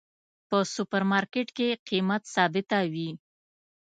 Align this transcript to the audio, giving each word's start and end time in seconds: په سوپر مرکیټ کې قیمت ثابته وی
په 0.49 0.57
سوپر 0.73 1.01
مرکیټ 1.11 1.47
کې 1.57 1.67
قیمت 1.87 2.21
ثابته 2.35 2.79
وی 2.93 3.09